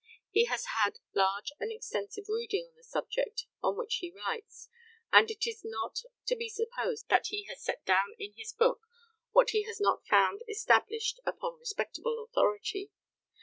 [0.31, 4.67] He has had large and extensive reading on the subject on which he writes,
[5.11, 8.81] and it is not to be supposed that he has set down in his book
[9.29, 12.89] what he has not found established upon respectable authority.